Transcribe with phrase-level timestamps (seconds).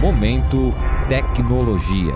[0.00, 0.72] Momento
[1.10, 2.14] Tecnologia.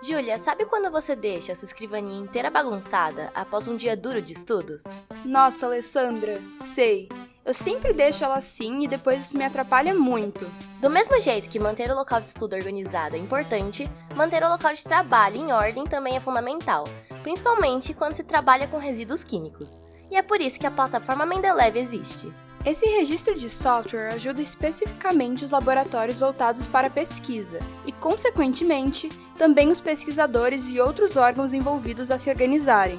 [0.00, 4.34] Júlia, sabe quando você deixa a sua escrivaninha inteira bagunçada após um dia duro de
[4.34, 4.84] estudos?
[5.24, 7.08] Nossa, Alessandra, sei.
[7.44, 10.46] Eu sempre deixo ela assim e depois isso me atrapalha muito.
[10.80, 14.74] Do mesmo jeito que manter o local de estudo organizado é importante, manter o local
[14.74, 16.84] de trabalho em ordem também é fundamental,
[17.22, 19.86] principalmente quando se trabalha com resíduos químicos.
[20.10, 22.30] E é por isso que a plataforma Mendeleve existe.
[22.64, 29.70] Esse registro de software ajuda especificamente os laboratórios voltados para a pesquisa e, consequentemente, também
[29.70, 32.98] os pesquisadores e outros órgãos envolvidos a se organizarem.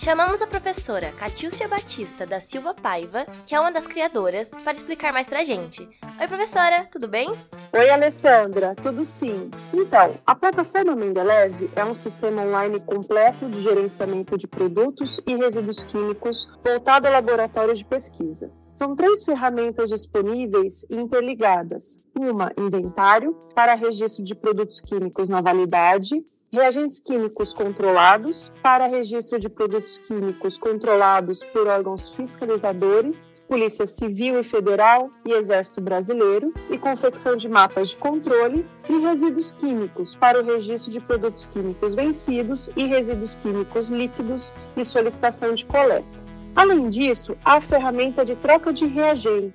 [0.00, 5.12] Chamamos a professora Catiúcia Batista da Silva Paiva, que é uma das criadoras, para explicar
[5.12, 5.82] mais pra gente.
[6.20, 7.28] Oi, professora, tudo bem?
[7.72, 9.50] Oi, Alessandra, tudo sim.
[9.74, 15.82] Então, a plataforma Mendeleve é um sistema online completo de gerenciamento de produtos e resíduos
[15.82, 18.52] químicos voltado a laboratórios de pesquisa.
[18.78, 21.96] São três ferramentas disponíveis e interligadas.
[22.16, 29.48] Uma, inventário, para registro de produtos químicos na validade, reagentes químicos controlados, para registro de
[29.48, 37.34] produtos químicos controlados por órgãos fiscalizadores, Polícia Civil e Federal e Exército Brasileiro, e confecção
[37.34, 42.86] de mapas de controle, e resíduos químicos, para o registro de produtos químicos vencidos e
[42.86, 46.27] resíduos químicos líquidos e solicitação de coleta.
[46.54, 49.52] Além disso, há a ferramenta de troca de reagentes,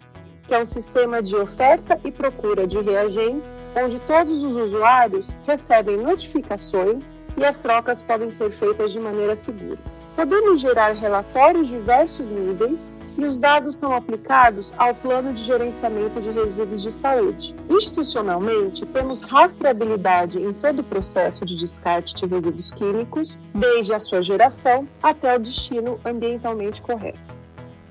[0.48, 5.98] que é um sistema de oferta e procura de reagentes, onde todos os usuários recebem
[5.98, 7.04] notificações
[7.36, 9.80] e as trocas podem ser feitas de maneira segura.
[10.16, 12.80] Podemos gerar relatórios de diversos níveis,
[13.18, 17.56] e os dados são aplicados ao plano de gerenciamento de resíduos de saúde.
[17.70, 24.22] Institucionalmente, temos rastreabilidade em todo o processo de descarte de resíduos químicos, desde a sua
[24.22, 27.20] geração até o destino ambientalmente correto.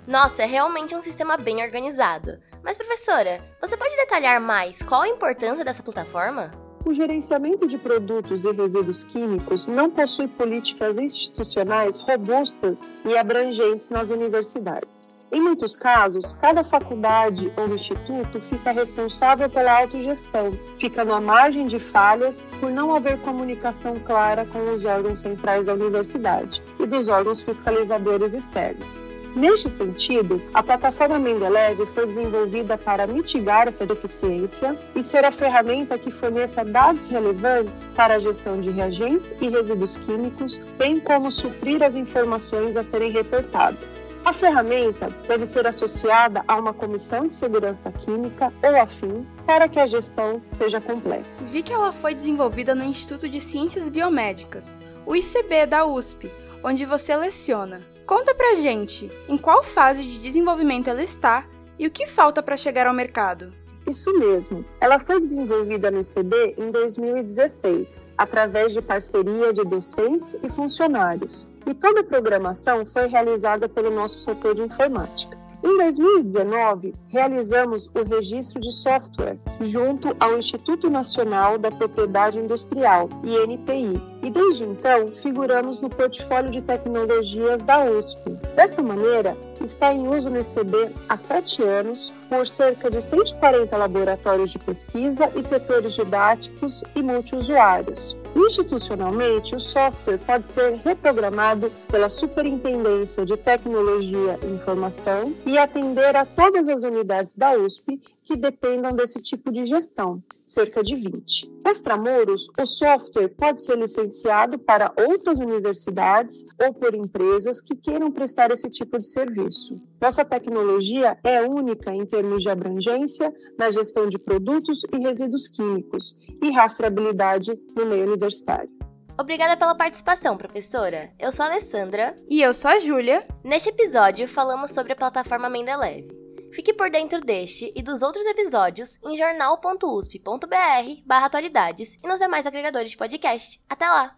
[0.06, 2.33] Nossa, é realmente um sistema bem organizado.
[2.63, 6.51] Mas, professora, você pode detalhar mais qual a importância dessa plataforma?
[6.85, 14.11] O gerenciamento de produtos e resíduos químicos não possui políticas institucionais robustas e abrangentes nas
[14.11, 15.02] universidades.
[15.33, 21.81] Em muitos casos, cada faculdade ou instituto fica responsável pela autogestão, fica na margem de
[21.81, 27.41] falhas por não haver comunicação clara com os órgãos centrais da universidade e dos órgãos
[27.41, 29.07] fiscalizadores externos.
[29.35, 35.97] Neste sentido, a plataforma Mendeleve foi desenvolvida para mitigar essa deficiência e ser a ferramenta
[35.97, 41.83] que forneça dados relevantes para a gestão de reagentes e resíduos químicos, bem como suprir
[41.83, 44.02] as informações a serem reportadas.
[44.24, 49.80] A ferramenta deve ser associada a uma comissão de segurança química ou afim para que
[49.80, 51.28] a gestão seja completa.
[51.50, 56.30] Vi que ela foi desenvolvida no Instituto de Ciências Biomédicas, o ICB da USP,
[56.62, 57.80] onde você leciona.
[58.06, 61.44] Conta pra gente em qual fase de desenvolvimento ela está
[61.77, 63.52] e o que falta para chegar ao mercado.
[63.89, 64.65] Isso mesmo.
[64.81, 71.48] Ela foi desenvolvida no ICB em 2016, através de parceria de docentes e funcionários.
[71.67, 75.43] E toda a programação foi realizada pelo nosso setor de informática.
[75.65, 83.95] Em 2019, realizamos o registro de software junto ao Instituto Nacional da Propriedade Industrial, INPI,
[84.25, 88.31] e desde então figuramos no portfólio de tecnologias da USP.
[88.57, 94.53] Dessa maneira, está em uso no ICB há sete anos por cerca de 140 laboratórios
[94.53, 98.17] de pesquisa e setores didáticos e multiusuários.
[98.35, 106.25] Institucionalmente, o software pode ser reprogramado pela Superintendência de Tecnologia e Informação e atender a
[106.25, 110.19] todas as unidades da USP que dependam desse tipo de gestão,
[110.53, 111.51] cerca de 20.
[111.67, 118.51] Extramuros, o software pode ser licenciado para outras universidades ou por empresas que queiram prestar
[118.51, 119.83] esse tipo de serviço.
[120.01, 126.14] Nossa tecnologia é única em termos de abrangência na gestão de produtos e resíduos químicos
[126.42, 128.70] e rastreabilidade no meio universitário.
[129.19, 131.10] Obrigada pela participação, professora.
[131.19, 132.14] Eu sou a Alessandra.
[132.28, 133.22] E eu sou a Júlia.
[133.44, 136.08] Neste episódio, falamos sobre a plataforma Mendeleve.
[136.54, 142.46] Fique por dentro deste e dos outros episódios em jornal.usp.br barra atualidades e nos demais
[142.46, 143.60] agregadores de podcast.
[143.68, 144.16] Até lá!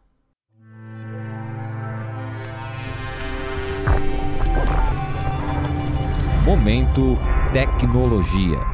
[6.44, 7.16] Momento
[7.54, 8.73] Tecnologia.